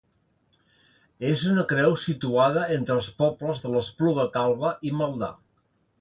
És 1.31 1.43
una 1.51 1.65
creu 1.73 1.93
situada 2.05 2.65
entre 2.77 2.97
els 3.01 3.11
pobles 3.21 3.63
de 3.67 3.75
l'Espluga 3.75 4.29
Calba 4.39 4.73
i 4.91 4.99
Maldà. 5.03 5.35